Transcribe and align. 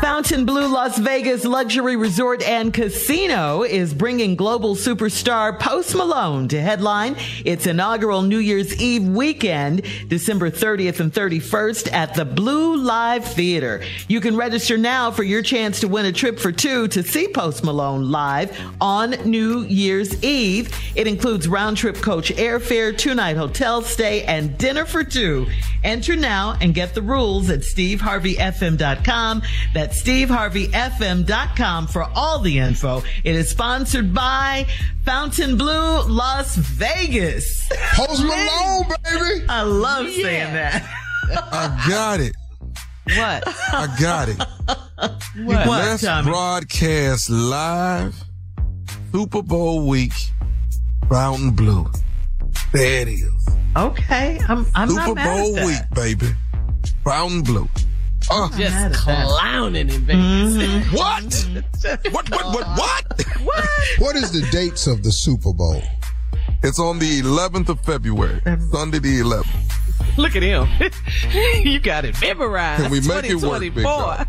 Fontainebleau 0.00 0.68
Las 0.68 0.96
Vegas 0.96 1.44
Luxury 1.44 1.96
Resort 1.96 2.40
and 2.44 2.72
Casino 2.72 3.64
is 3.64 3.92
bringing 3.92 4.36
global 4.36 4.76
superstar 4.76 5.58
Post 5.58 5.96
Malone 5.96 6.46
to 6.48 6.60
headline 6.60 7.16
its 7.44 7.66
inaugural 7.66 8.22
New 8.22 8.38
Year's 8.38 8.80
Eve 8.80 9.08
weekend, 9.08 9.84
December 10.06 10.52
30th 10.52 11.00
and 11.00 11.12
31st 11.12 11.92
at 11.92 12.14
the 12.14 12.24
BleauLive 12.24 13.24
Theater. 13.24 13.82
You 14.06 14.20
can 14.20 14.36
register 14.36 14.78
now 14.78 15.10
for 15.10 15.24
your 15.24 15.42
chance 15.42 15.80
to 15.80 15.88
win 15.88 16.06
a 16.06 16.12
trip 16.12 16.38
for 16.38 16.52
two 16.52 16.86
to 16.88 17.02
see 17.02 17.26
Post 17.26 17.64
Malone 17.64 18.08
live 18.08 18.56
on 18.80 19.10
New 19.24 19.62
Year's 19.62 20.22
Eve. 20.22 20.72
It 20.94 21.08
includes 21.08 21.48
round 21.48 21.76
trip 21.76 21.96
coach 21.96 22.30
airfare, 22.34 22.96
two 22.96 23.16
night 23.16 23.36
hotel 23.36 23.82
stay, 23.82 24.22
and 24.22 24.56
dinner 24.58 24.84
for 24.84 25.02
two. 25.02 25.48
Enter 25.82 26.16
now 26.16 26.56
and 26.60 26.74
get 26.74 26.94
the 26.94 27.02
rules 27.02 27.50
at 27.50 27.60
steveharveyfm.com. 27.60 29.42
That's 29.74 29.87
steveharveyfm.com 29.90 31.86
for 31.86 32.02
all 32.14 32.38
the 32.38 32.58
info. 32.58 33.02
It 33.24 33.34
is 33.34 33.48
sponsored 33.50 34.14
by 34.14 34.66
Fontainebleau 35.04 36.06
Las 36.08 36.56
Vegas. 36.56 37.68
Post 37.94 38.22
Malone, 38.22 38.84
baby. 39.04 39.44
I 39.48 39.62
love 39.62 40.08
yeah. 40.08 40.22
saying 40.22 40.52
that. 40.54 40.82
I 41.52 41.84
got 41.88 42.20
it. 42.20 42.34
What? 43.16 43.44
I 43.72 43.96
got 43.98 44.28
it. 44.28 44.38
what? 45.44 45.66
Let's 45.66 46.02
Tommy? 46.02 46.30
broadcast 46.30 47.30
live 47.30 48.14
Super 49.12 49.42
Bowl 49.42 49.86
week, 49.86 50.12
Fontainebleau. 51.08 51.90
There 52.72 53.02
it 53.02 53.08
is. 53.08 53.48
Okay, 53.76 54.38
I'm. 54.48 54.66
I'm 54.74 54.90
Super 54.90 55.14
Bowl 55.14 55.54
week, 55.54 55.80
baby. 55.94 56.34
Fontainebleau. 57.02 57.68
Uh, 58.30 58.48
Just 58.58 59.00
clowning 59.00 59.88
in 59.88 60.04
Vegas. 60.04 60.22
Mm-hmm. 60.22 60.96
What? 60.96 62.12
what? 62.12 62.30
What? 62.30 62.54
What? 62.54 62.78
What? 62.78 63.22
What? 63.44 63.68
What 63.98 64.16
is 64.16 64.32
the 64.32 64.46
dates 64.50 64.86
of 64.86 65.02
the 65.02 65.12
Super 65.12 65.52
Bowl? 65.52 65.82
It's 66.62 66.78
on 66.78 66.98
the 66.98 67.20
11th 67.22 67.68
of 67.68 67.80
February, 67.82 68.40
Sunday 68.72 68.98
the 68.98 69.20
11th. 69.20 70.16
Look 70.16 70.34
at 70.34 70.42
him. 70.42 70.66
you 71.64 71.78
got 71.78 72.04
it 72.04 72.20
memorized. 72.20 72.82
Can 72.82 72.90
we 72.90 73.00
make 73.00 73.24
it 73.30 73.36
work, 73.36 73.60
big 73.60 73.74
dog? 73.74 74.26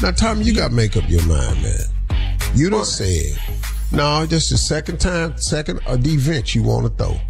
Now, 0.00 0.10
Tommy, 0.12 0.44
you 0.44 0.54
got 0.54 0.68
to 0.68 0.74
make 0.74 0.96
up 0.96 1.08
your 1.08 1.24
mind, 1.26 1.62
man. 1.62 1.78
You 2.54 2.70
done 2.70 2.84
said, 2.84 3.38
no, 3.92 4.24
this 4.26 4.44
is 4.44 4.50
the 4.50 4.56
second 4.56 4.98
time, 4.98 5.36
second 5.36 5.80
uh, 5.86 5.98
event 6.00 6.54
you 6.54 6.62
want 6.62 6.86
to 6.86 7.04
throw. 7.04 7.20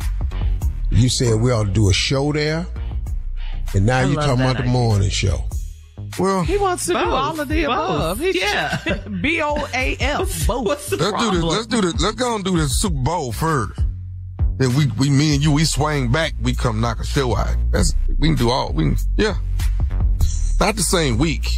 You 0.91 1.09
said 1.09 1.41
we 1.41 1.51
ought 1.51 1.65
to 1.65 1.71
do 1.71 1.91
a 1.91 1.93
show 1.93 2.33
there, 2.33 2.67
and 3.75 3.87
now 3.87 3.99
I 3.99 4.05
you're 4.05 4.15
talking 4.17 4.39
that 4.39 4.51
about 4.53 4.65
the 4.65 4.69
morning 4.71 5.11
show. 5.11 5.45
Well, 6.19 6.43
He 6.43 6.59
wants 6.59 6.87
to 6.87 6.93
do 6.93 6.99
all 6.99 7.41
of 7.41 7.49
the 7.49 7.65
Both. 7.65 7.73
above. 7.75 8.19
He's 8.21 8.37
Yeah. 8.37 8.79
B 9.23 9.41
O 9.43 9.67
A 9.75 9.97
F. 10.01 10.47
Both. 10.47 10.67
What's 10.67 10.87
the 10.91 10.97
let's 10.97 11.23
do 11.23 11.31
this. 11.31 11.43
Let's 11.45 11.67
do 11.67 11.81
this. 11.81 12.03
Let's 12.03 12.17
go 12.17 12.35
and 12.35 12.45
do 12.45 12.57
this 12.59 12.81
Super 12.81 12.97
Bowl 12.97 13.33
first. 13.33 13.81
Then 14.59 14.75
we, 14.77 14.87
we, 14.99 15.09
me 15.09 15.35
and 15.35 15.43
you, 15.43 15.51
we 15.53 15.65
swing 15.65 16.13
back. 16.13 16.35
We 16.43 16.55
come 16.55 16.81
knock 16.81 17.01
a 17.01 17.05
show 17.05 17.35
out. 17.37 17.57
That's 17.71 17.95
we 18.19 18.29
can 18.29 18.37
do 18.37 18.51
all. 18.51 18.73
We 18.73 18.85
can, 18.85 18.97
yeah. 19.17 19.35
Not 20.61 20.77
the 20.77 20.83
same 20.83 21.17
week. 21.19 21.49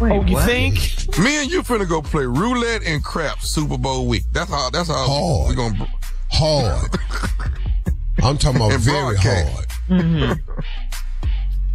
Wait, 0.00 0.12
Oh, 0.12 0.22
you 0.24 0.34
what? 0.34 0.44
think? 0.46 0.74
Me 1.18 1.42
and 1.42 1.50
you 1.50 1.62
finna 1.62 1.88
go 1.88 2.00
play 2.00 2.24
roulette 2.24 2.84
and 2.84 3.02
crap 3.02 3.40
Super 3.42 3.76
Bowl 3.76 4.06
week. 4.06 4.22
That's 4.32 4.50
how. 4.50 4.70
That's 4.70 4.88
how 4.88 4.94
Hard. 5.06 5.48
we 5.50 5.56
gonna. 5.56 5.88
Hard. 6.30 6.90
I'm 8.22 8.38
talking 8.38 8.56
about 8.56 8.72
And 8.72 8.80
very 8.82 9.00
broadcast. 9.16 9.52
hard. 9.54 9.68
Mm-hmm. 9.88 10.57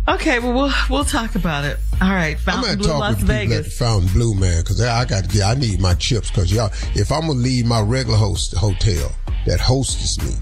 Okay, 0.07 0.39
well 0.39 0.53
we'll 0.53 0.71
we'll 0.89 1.05
talk 1.05 1.35
about 1.35 1.63
it. 1.63 1.77
All 2.01 2.09
right, 2.09 2.37
I'm 2.47 2.61
gonna 2.61 2.75
talk 2.75 2.99
Las 2.99 3.15
with 3.17 3.27
the 3.27 3.39
people 3.39 3.57
at 3.57 3.63
the 3.63 3.69
Fontainebleau, 3.69 4.33
man, 4.33 4.61
because 4.61 4.81
I 4.81 5.05
got 5.05 5.23
to 5.23 5.29
get. 5.29 5.43
I 5.43 5.53
need 5.53 5.79
my 5.79 5.93
chips, 5.93 6.29
because 6.29 6.51
y'all. 6.51 6.71
If 6.93 7.09
I'm 7.11 7.21
gonna 7.21 7.33
leave 7.39 7.65
my 7.65 7.79
regular 7.79 8.17
host 8.17 8.53
hotel 8.53 9.11
that 9.45 9.61
hostess 9.61 10.21
me, 10.21 10.33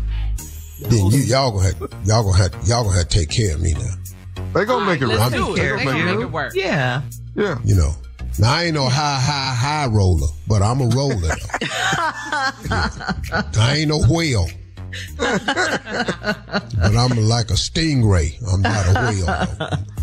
then 0.89 1.05
you 1.11 1.19
y'all 1.19 1.51
gonna 1.51 1.65
have, 1.65 1.79
y'all 2.05 2.23
gonna 2.23 2.37
have 2.37 2.55
y'all 2.67 2.83
gonna 2.85 2.97
have 2.97 3.07
to 3.09 3.19
take 3.19 3.29
care 3.29 3.53
of 3.53 3.61
me 3.61 3.73
now. 3.73 3.93
They 4.53 4.65
gonna 4.65 4.85
make 4.85 5.01
it 5.01 5.07
Let's 5.07 5.19
right. 5.19 5.31
do 5.31 5.53
it. 5.53 5.57
They 5.57 5.61
They 5.61 5.69
gonna 5.69 5.83
gonna 5.83 5.97
make 5.97 6.05
make 6.05 6.15
it 6.15 6.21
it 6.21 6.31
work. 6.31 6.53
Yeah. 6.55 7.01
Yeah. 7.35 7.59
You 7.63 7.75
know. 7.75 7.91
Now 8.39 8.53
I 8.53 8.63
ain't 8.63 8.73
no 8.73 8.85
high 8.85 9.19
high 9.19 9.53
high 9.53 9.85
roller, 9.87 10.27
but 10.47 10.63
I'm 10.63 10.81
a 10.81 10.87
roller. 10.87 11.15
though. 11.17 11.61
I 13.59 13.75
ain't 13.77 13.89
no 13.89 13.99
whale. 14.09 14.47
But 15.17 16.95
I'm 16.95 17.15
like 17.17 17.49
a 17.49 17.55
stingray. 17.55 18.41
I'm 18.51 18.61
not 18.61 18.87
a 18.87 19.69
whale. 19.69 19.85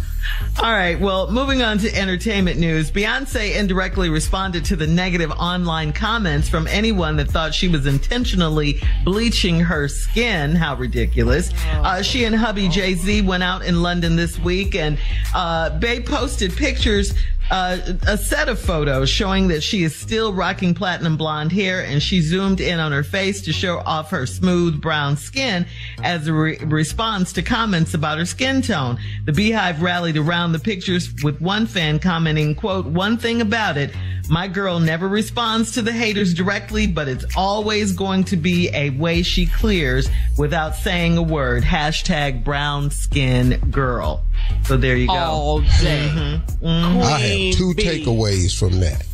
All 0.61 0.73
right. 0.73 0.99
Well, 0.99 1.31
moving 1.31 1.63
on 1.63 1.79
to 1.79 1.95
entertainment 1.95 2.59
news. 2.59 2.91
Beyonce 2.91 3.57
indirectly 3.57 4.11
responded 4.11 4.65
to 4.67 4.77
the 4.77 4.87
negative 4.87 5.31
online 5.33 5.93
comments 5.93 6.49
from 6.49 6.67
anyone 6.67 7.17
that 7.17 7.31
thought 7.31 7.55
she 7.55 7.69
was 7.69 7.87
intentionally 7.87 8.81
bleaching 9.05 9.61
her 9.61 9.87
skin. 9.87 10.57
How 10.57 10.75
ridiculous. 10.75 11.53
Uh, 11.69 12.03
she 12.03 12.25
and 12.25 12.35
hubby 12.35 12.69
Jay 12.69 12.95
Z 12.95 13.23
went 13.23 13.45
out 13.45 13.65
in 13.65 13.83
London 13.83 14.17
this 14.17 14.39
week 14.39 14.75
and 14.75 14.99
uh, 15.35 15.79
they 15.79 16.01
posted 16.01 16.53
pictures 16.53 17.15
uh, 17.51 17.79
a 18.07 18.19
set 18.19 18.49
of 18.49 18.59
photos 18.59 19.09
showing 19.09 19.49
that 19.49 19.63
she 19.63 19.83
is 19.83 19.97
still 19.97 20.33
rocking 20.33 20.75
platinum 20.75 21.17
blonde 21.17 21.53
hair 21.53 21.85
and 21.85 22.03
she 22.03 22.21
zoomed 22.21 22.61
in 22.61 22.79
on 22.79 22.93
her 22.93 23.03
face 23.03 23.43
to 23.43 23.53
show 23.53 23.79
off 23.79 24.11
her 24.11 24.27
smooth 24.27 24.81
brown 24.81 25.17
skin 25.17 25.67
as 26.03 26.27
a 26.27 26.33
re- 26.33 26.59
response 26.59 27.33
to 27.33 27.43
comments 27.43 27.95
about 27.95 28.19
her 28.19 28.27
skin 28.27 28.61
tone. 28.61 28.99
The 29.25 29.33
BeyHive 29.33 29.81
rallied 29.81 30.17
around 30.17 30.53
the 30.53 30.59
pictures 30.59 31.13
with 31.23 31.41
one 31.41 31.67
fan 31.67 31.99
commenting, 31.99 32.55
quote, 32.55 32.87
one 32.87 33.17
thing 33.17 33.41
about 33.41 33.77
it, 33.77 33.91
my 34.29 34.49
girl 34.49 34.81
never 34.81 35.09
responds 35.09 35.73
to 35.73 35.83
the 35.83 35.93
haters 35.93 36.35
directly, 36.35 36.87
but 36.87 37.09
it's 37.09 37.25
always 37.37 37.93
going 37.93 38.25
to 38.25 38.37
be 38.37 38.69
a 38.75 38.91
way 38.91 39.23
she 39.23 39.47
clears 39.47 40.09
without 40.37 40.75
saying 40.75 41.17
a 41.17 41.23
word. 41.23 41.63
Hashtag 41.63 42.45
brown 42.45 42.91
skin 42.91 43.59
girl. 43.71 44.23
So 44.65 44.77
there 44.77 44.97
you 44.97 45.07
go. 45.07 45.15
All 45.15 45.61
day. 45.61 46.11
Mm-hmm. 46.13 47.03
I 47.03 47.19
have 47.19 47.55
two 47.57 47.75
Bee. 47.75 47.85
takeaways 47.85 48.59
from 48.59 48.81
that. 48.81 49.05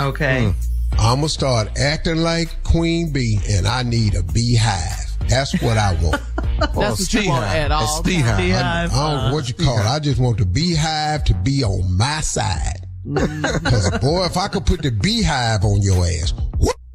Okay. 0.00 0.52
I'm 0.98 1.16
gonna 1.16 1.28
start 1.28 1.78
acting 1.78 2.18
like 2.18 2.62
Queen 2.62 3.12
Bee, 3.12 3.40
and 3.48 3.66
I 3.66 3.82
need 3.82 4.14
a 4.14 4.22
beehive. 4.22 5.04
That's 5.28 5.60
what 5.60 5.76
I 5.76 5.94
want. 6.02 6.22
That's 6.74 7.00
what 7.00 7.14
you 7.14 7.28
want 7.28 7.46
at 7.46 7.72
all 7.72 8.00
It's 8.00 8.08
Beehive. 8.08 8.38
Beehive. 8.38 8.92
I 8.92 9.10
don't 9.10 9.30
know 9.30 9.34
what 9.34 9.48
you 9.48 9.54
call 9.54 9.78
it. 9.78 9.86
I 9.86 9.98
just 9.98 10.20
want 10.20 10.38
the 10.38 10.46
beehive 10.46 11.24
to 11.24 11.34
be 11.34 11.64
on 11.64 11.96
my 11.96 12.20
side. 12.20 12.83
Because 13.12 13.90
boy, 14.00 14.24
if 14.24 14.36
I 14.36 14.48
could 14.48 14.64
put 14.66 14.82
the 14.82 14.90
beehive 14.90 15.64
on 15.64 15.82
your 15.82 16.04
ass, 16.06 16.32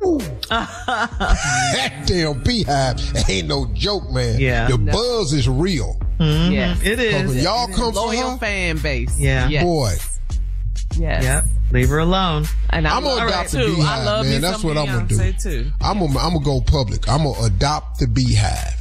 woo, 0.01 0.17
that 0.49 2.03
damn 2.05 2.41
beehive 2.43 2.99
ain't 3.29 3.47
no 3.47 3.65
joke, 3.73 4.09
man. 4.11 4.39
Yeah. 4.39 4.67
the 4.67 4.77
buzz 4.77 5.33
is 5.33 5.47
real. 5.47 5.99
Mm-hmm. 6.19 6.51
Yes. 6.51 6.79
It 6.83 6.95
'Cause 6.97 7.27
when 7.29 7.37
is. 7.37 7.43
y'all 7.43 7.67
come 7.67 7.93
for 7.93 7.99
Loyal 8.07 8.31
her, 8.31 8.37
fan 8.37 8.77
base. 8.77 9.17
Yeah. 9.17 9.47
Yes. 9.47 9.63
boy, 9.63 9.93
Yes. 10.97 11.23
Yep. 11.23 11.45
Leave 11.71 11.89
her 11.89 11.99
alone. 11.99 12.45
And 12.71 12.87
I 12.87 12.95
I'm 12.97 13.03
gonna 13.03 13.15
love 13.17 13.27
adopt 13.29 13.53
it 13.53 13.57
the 13.57 13.65
too. 13.65 13.71
I 13.73 13.75
beehive, 13.75 14.05
love 14.05 14.25
man. 14.25 14.41
That's 14.41 14.61
some 14.61 14.67
what 14.69 14.77
I'm 14.77 14.85
gonna 14.87 15.07
do. 15.07 15.33
Too. 15.33 15.71
I'm 15.81 15.99
gonna, 15.99 16.19
I'm 16.19 16.33
gonna 16.33 16.43
go 16.45 16.61
public. 16.61 17.07
I'm 17.07 17.23
gonna 17.23 17.45
adopt 17.45 17.99
the 17.99 18.07
beehive. 18.07 18.75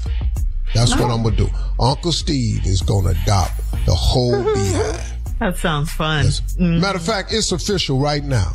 That's 0.75 0.93
what 0.97 1.11
I'm 1.11 1.23
gonna 1.23 1.37
do. 1.37 1.49
Uncle 1.79 2.13
Steve 2.13 2.65
is 2.67 2.81
gonna 2.81 3.11
adopt 3.11 3.53
the 3.85 3.95
whole 3.95 4.43
beehive. 4.43 5.18
That 5.41 5.57
sounds 5.57 5.91
fun. 5.93 6.25
Mm. 6.27 6.81
Matter 6.81 6.99
of 6.99 7.05
fact, 7.05 7.33
it's 7.33 7.53
official 7.53 7.99
right 8.01 8.25
now. 8.25 8.53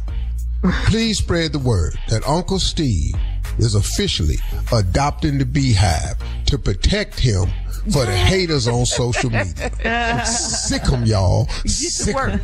Please 0.86 1.18
spread 1.18 1.52
the 1.52 1.60
word 1.60 1.98
that 2.10 2.26
Uncle 2.28 2.60
Steve 2.60 3.14
is 3.58 3.76
officially 3.76 4.36
adopting 4.72 5.38
the 5.38 5.46
beehive 5.46 6.16
to 6.46 6.58
protect 6.58 7.20
him 7.20 7.48
for 7.92 8.06
the 8.06 8.16
haters 8.16 8.68
on 8.68 8.86
social 8.86 9.30
media. 9.32 10.26
Sick 10.26 10.84
'em, 10.92 11.06
y'all. 11.06 11.48
Sick 11.66 12.16
'em. 12.16 12.40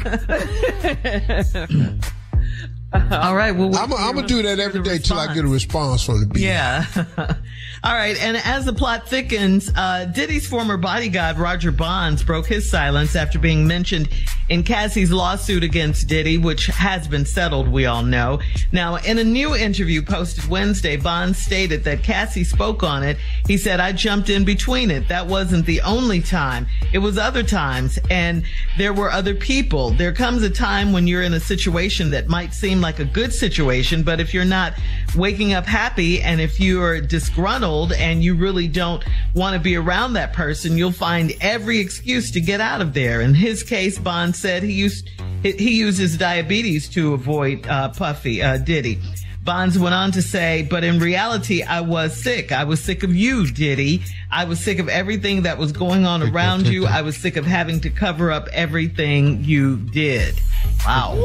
All 3.12 3.36
right. 3.36 3.52
Well, 3.52 3.76
I'm 3.78 3.90
gonna 4.16 4.28
do 4.28 4.42
that 4.44 4.60
every 4.60 4.82
day 4.82 4.98
till 4.98 5.18
I 5.18 5.34
get 5.34 5.46
a 5.46 5.48
response 5.48 6.04
from 6.04 6.22
the 6.22 6.26
beehive. 6.26 6.96
Yeah. 7.18 7.36
All 7.82 7.94
right. 7.94 8.22
And 8.22 8.36
as 8.38 8.66
the 8.66 8.74
plot 8.74 9.08
thickens, 9.08 9.72
uh, 9.76 10.06
Diddy's 10.06 10.48
former 10.48 10.76
bodyguard, 10.76 11.38
Roger 11.38 11.72
Bonds, 11.72 12.24
broke 12.24 12.48
his 12.48 12.70
silence 12.70 13.16
after 13.16 13.40
being 13.40 13.68
mentioned 13.68 14.10
in 14.50 14.64
Cassie's 14.64 15.12
lawsuit 15.12 15.64
against 15.64 16.08
Diddy, 16.08 16.38
which 16.38 16.66
has 16.66 17.08
been 17.08 17.26
settled, 17.26 17.68
we 17.70 17.86
all 17.86 18.04
know. 18.04 18.40
Now, 18.72 18.96
in 18.96 19.20
a 19.20 19.24
new 19.24 19.56
interview 19.56 20.02
posted 20.02 20.48
Wednesday, 20.48 20.98
Bonds 20.98 21.38
stated 21.38 21.84
that 21.84 22.04
Cassie 22.04 22.44
spoke 22.44 22.84
on 22.84 23.04
it. 23.04 23.18
He 23.48 23.58
said, 23.58 23.80
I 23.80 23.92
jumped 23.92 24.30
in 24.30 24.44
between 24.44 24.90
it. 24.90 25.08
That 25.08 25.28
wasn't 25.28 25.66
the 25.66 25.82
only 25.82 26.22
time. 26.22 26.68
It 26.92 26.98
was 26.98 27.18
other 27.18 27.44
times. 27.44 28.00
And 28.10 28.44
there 28.78 28.94
were 28.94 29.12
other 29.12 29.36
people. 29.36 29.92
There 29.92 30.14
comes 30.14 30.42
a 30.42 30.50
time 30.50 30.92
when 30.92 31.08
you're 31.08 31.24
in 31.24 31.34
a 31.34 31.40
situation 31.40 32.10
that 32.12 32.28
might 32.28 32.54
seem 32.54 32.82
like 32.82 33.00
a 33.00 33.06
good 33.06 33.32
situation, 33.32 34.04
but 34.04 34.20
if 34.20 34.34
you're 34.34 34.46
not 34.46 34.74
waking 35.16 35.54
up 35.54 35.66
happy 35.66 36.22
and 36.22 36.42
if 36.42 36.60
you're 36.60 37.02
disgruntled 37.02 37.94
and 37.94 38.24
you 38.24 38.36
really 38.36 38.68
don't 38.68 39.04
want 39.34 39.56
to 39.56 39.60
be 39.60 39.76
around 39.76 40.14
that 40.14 40.34
person, 40.34 40.78
you'll 40.78 40.92
find 40.92 41.34
every 41.42 41.80
excuse 41.80 42.32
to 42.32 42.42
get 42.42 42.62
out 42.62 42.82
of 42.82 42.94
there. 42.94 43.22
In 43.22 43.34
his 43.34 43.64
case, 43.64 43.98
Bond 43.98 44.36
said 44.36 44.64
he 44.64 44.74
used 44.74 45.10
he 45.42 45.78
uses 45.78 46.18
diabetes 46.18 46.90
to 46.90 47.14
avoid 47.14 47.66
uh, 47.68 47.90
Puffy 47.90 48.42
uh, 48.42 48.58
Diddy. 48.58 49.00
Bonds 49.44 49.80
went 49.80 49.96
on 49.96 50.12
to 50.12 50.22
say, 50.22 50.68
but 50.70 50.84
in 50.84 51.00
reality, 51.00 51.64
I 51.64 51.82
was 51.82 52.16
sick. 52.16 52.52
I 52.52 52.66
was 52.66 52.84
sick 52.84 53.04
of 53.04 53.16
you, 53.16 53.48
Diddy. 53.48 54.04
I 54.30 54.44
was 54.44 54.60
sick 54.60 54.80
of 54.80 54.90
everything 54.90 55.44
that 55.44 55.58
was 55.58 55.72
going 55.72 56.06
on 56.06 56.22
around 56.22 56.68
you. 56.68 56.86
I 56.86 57.02
was 57.02 57.16
sick 57.18 57.38
of 57.38 57.46
having 57.46 57.80
to 57.82 57.90
cover 57.90 58.32
up 58.32 58.48
everything 58.52 59.44
you 59.44 59.78
did. 59.78 60.40
Wow. 60.86 61.16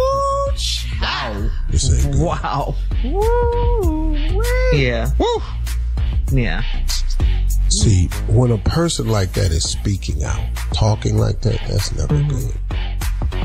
Wow. 1.02 1.50
This 1.68 1.88
ain't 3.04 4.32
good. 4.32 4.78
Yeah. 4.78 5.10
Woo! 5.18 5.42
Yeah. 6.30 6.62
See, 7.68 8.06
when 8.28 8.50
a 8.50 8.58
person 8.58 9.08
like 9.08 9.32
that 9.32 9.50
is 9.50 9.64
speaking 9.64 10.22
out, 10.22 10.40
talking 10.72 11.18
like 11.18 11.40
that, 11.42 11.60
that's 11.68 11.94
never 11.94 12.14
mm-hmm. 12.14 12.28
good. 12.28 12.54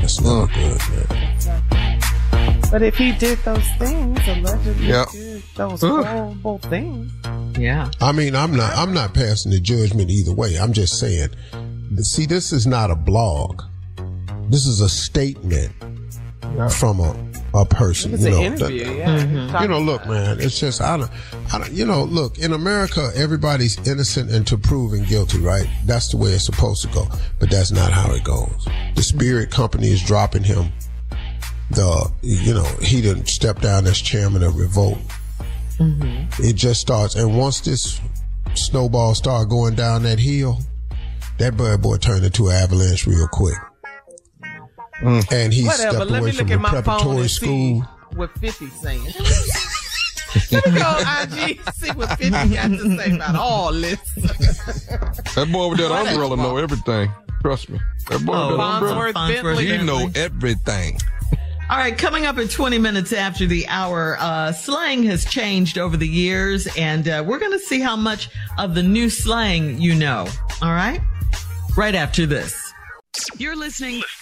That's 0.00 0.20
never 0.20 0.46
good, 0.46 0.80
man. 0.90 2.00
But 2.70 2.82
if 2.82 2.96
he 2.96 3.10
did 3.12 3.38
those 3.38 3.66
things, 3.78 4.20
allegedly 4.28 4.86
Yep. 4.86 5.10
did 5.10 5.42
those 5.56 5.82
Ugh. 5.82 6.04
horrible 6.04 6.58
things. 6.58 7.10
Yeah. 7.58 7.90
I 8.00 8.12
mean, 8.12 8.36
I'm 8.36 8.54
not, 8.54 8.72
I'm 8.76 8.94
not 8.94 9.12
passing 9.12 9.50
the 9.50 9.60
judgment 9.60 10.10
either 10.10 10.32
way. 10.32 10.56
I'm 10.56 10.72
just 10.72 10.98
saying, 11.00 11.30
see, 11.98 12.26
this 12.26 12.52
is 12.52 12.66
not 12.66 12.90
a 12.90 12.94
blog. 12.94 13.62
This 14.48 14.66
is 14.66 14.80
a 14.80 14.88
statement 14.88 15.72
from 16.70 17.00
a, 17.00 17.16
a 17.54 17.64
person. 17.64 18.12
You 18.12 18.30
know, 18.30 18.40
that- 18.60 18.72
yeah. 18.72 19.62
you 19.62 19.68
know, 19.68 19.80
look, 19.80 20.06
man, 20.06 20.38
it's 20.40 20.58
just, 20.60 20.80
I 20.80 20.96
don't, 20.96 21.10
I 21.52 21.58
don't, 21.58 21.72
you 21.72 21.84
know, 21.84 22.04
look, 22.04 22.38
in 22.38 22.52
America, 22.52 23.10
everybody's 23.14 23.76
innocent 23.86 24.30
until 24.30 24.58
proven 24.58 25.04
guilty, 25.04 25.38
right? 25.38 25.66
That's 25.84 26.08
the 26.10 26.16
way 26.16 26.30
it's 26.30 26.44
supposed 26.46 26.82
to 26.82 26.88
go. 26.88 27.06
But 27.38 27.50
that's 27.50 27.70
not 27.72 27.92
how 27.92 28.12
it 28.12 28.24
goes. 28.24 28.66
The 28.94 29.02
spirit 29.02 29.50
company 29.50 29.88
is 29.88 30.02
dropping 30.02 30.44
him. 30.44 30.72
The, 31.70 32.10
you 32.22 32.54
know, 32.54 32.64
he 32.82 33.00
didn't 33.00 33.28
step 33.28 33.60
down 33.60 33.86
as 33.86 33.98
chairman 34.00 34.42
of 34.42 34.56
Revolt. 34.56 34.98
It 35.78 36.54
just 36.56 36.80
starts, 36.80 37.14
and 37.14 37.38
once 37.38 37.60
this 37.60 38.00
snowball 38.54 39.14
start 39.14 39.48
going 39.48 39.74
down 39.76 40.02
that 40.02 40.18
hill, 40.18 40.58
that 41.38 41.56
bad 41.56 41.80
boy 41.80 41.96
turned 41.96 42.24
into 42.24 42.48
an 42.48 42.54
avalanche 42.56 43.06
real 43.06 43.26
quick. 43.28 43.56
And 45.02 45.52
he 45.52 45.64
Whatever. 45.66 45.96
stepped 45.96 46.10
Let 46.10 46.20
away 46.20 46.30
me 46.30 46.36
from 46.36 46.46
look 46.46 46.48
the 46.48 46.54
at 46.54 46.60
my 46.60 46.70
phone 46.70 46.82
preparatory 46.82 47.28
school. 47.28 47.82
see 47.82 48.16
what 48.16 48.38
50 48.38 48.68
saying. 48.68 49.04
Let 50.52 50.66
me 50.72 50.78
go 50.78 50.86
on 50.86 51.32
IG 51.40 51.60
see 51.74 51.90
what 51.90 52.08
50 52.18 52.30
got 52.30 52.68
to 52.68 52.96
say 52.98 53.14
about 53.16 53.34
all 53.36 53.72
this. 53.72 53.98
That 55.34 55.48
boy 55.52 55.68
with 55.68 55.78
that 55.78 55.90
umbrella 55.92 56.36
know 56.36 56.56
everything. 56.56 57.10
Trust 57.42 57.68
me. 57.70 57.78
That 58.10 58.24
boy 58.26 58.32
Oh, 58.34 58.48
with 58.48 58.56
that 58.58 58.62
umbrella, 58.64 59.12
Fonzworth 59.12 59.12
Fonzworth 59.14 59.42
Bentley. 59.56 59.66
he 59.78 59.84
know 59.84 60.10
everything. 60.14 60.98
All 61.70 61.78
right, 61.78 61.96
coming 61.96 62.26
up 62.26 62.36
at 62.38 62.50
20 62.50 62.78
minutes 62.78 63.12
after 63.12 63.46
the 63.46 63.64
hour, 63.68 64.16
uh, 64.18 64.50
slang 64.52 65.04
has 65.04 65.24
changed 65.24 65.78
over 65.78 65.96
the 65.96 66.06
years, 66.08 66.66
and 66.76 67.08
uh, 67.08 67.22
we're 67.24 67.38
going 67.38 67.52
to 67.52 67.60
see 67.60 67.78
how 67.80 67.94
much 67.94 68.28
of 68.58 68.74
the 68.74 68.82
new 68.82 69.08
slang 69.08 69.80
you 69.80 69.94
know. 69.94 70.26
All 70.62 70.72
right? 70.72 71.00
Right 71.76 71.94
after 71.94 72.26
this. 72.26 72.54
You're 73.38 73.54
listening 73.56 74.02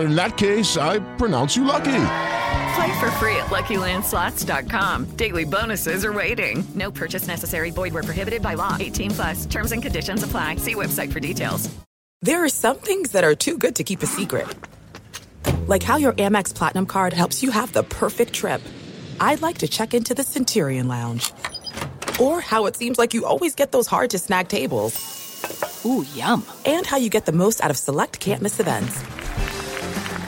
In 0.00 0.14
that 0.14 0.36
case, 0.36 0.76
I 0.76 0.98
pronounce 1.16 1.56
you 1.56 1.64
lucky. 1.64 2.04
Play 2.74 3.00
for 3.00 3.10
free 3.12 3.36
at 3.36 3.46
LuckyLandSlots.com. 3.46 5.16
Daily 5.16 5.44
bonuses 5.44 6.04
are 6.04 6.12
waiting. 6.12 6.64
No 6.74 6.90
purchase 6.90 7.26
necessary. 7.26 7.70
Void 7.70 7.92
were 7.92 8.02
prohibited 8.02 8.42
by 8.42 8.54
law. 8.54 8.76
18 8.78 9.10
plus. 9.10 9.46
Terms 9.46 9.72
and 9.72 9.82
conditions 9.82 10.22
apply. 10.22 10.56
See 10.56 10.74
website 10.74 11.12
for 11.12 11.20
details. 11.20 11.68
There 12.22 12.44
are 12.44 12.48
some 12.48 12.76
things 12.76 13.12
that 13.12 13.24
are 13.24 13.34
too 13.34 13.58
good 13.58 13.76
to 13.76 13.84
keep 13.84 14.02
a 14.02 14.06
secret. 14.06 14.46
Like 15.66 15.82
how 15.82 15.96
your 15.96 16.12
Amex 16.12 16.54
Platinum 16.54 16.86
card 16.86 17.12
helps 17.12 17.42
you 17.42 17.50
have 17.50 17.72
the 17.72 17.82
perfect 17.82 18.32
trip. 18.32 18.60
I'd 19.20 19.42
like 19.42 19.58
to 19.58 19.68
check 19.68 19.94
into 19.94 20.14
the 20.14 20.22
Centurion 20.22 20.86
Lounge. 20.88 21.32
Or 22.20 22.40
how 22.40 22.66
it 22.66 22.76
seems 22.76 22.98
like 22.98 23.14
you 23.14 23.24
always 23.24 23.54
get 23.54 23.72
those 23.72 23.86
hard 23.86 24.10
to 24.10 24.18
snag 24.18 24.48
tables. 24.48 25.82
Ooh, 25.84 26.04
yum. 26.14 26.44
And 26.66 26.86
how 26.86 26.98
you 26.98 27.08
get 27.08 27.26
the 27.26 27.32
most 27.32 27.62
out 27.62 27.70
of 27.70 27.76
select 27.76 28.20
can't 28.20 28.42
miss 28.42 28.60
events. 28.60 29.02